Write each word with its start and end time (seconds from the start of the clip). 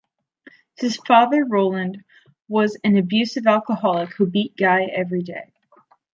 His 0.77 0.95
father, 0.97 1.45
Roland 1.45 2.03
was 2.47 2.75
an 2.83 2.97
abusive 2.97 3.45
alcoholic 3.45 4.09
who 4.13 4.25
beat 4.25 4.57
Guy 4.57 4.85
every 4.85 5.21
day. 5.21 5.53